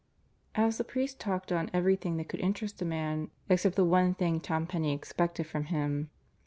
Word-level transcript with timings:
as 0.55 0.79
the 0.79 0.83
priest 0.83 1.19
talked 1.19 1.51
on 1.51 1.69
everything 1.73 2.17
that 2.17 2.27
could 2.27 2.39
interest 2.39 2.81
a 2.81 2.85
man 2.85 3.29
except 3.49 3.75
the 3.75 3.85
one 3.85 4.15
thing 4.15 4.39
Tom 4.39 4.65
Penney 4.65 4.93
expected 4.93 5.45
from 5.45 5.65
him. 5.65 6.09